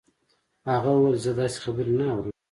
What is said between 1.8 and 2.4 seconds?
نه اورم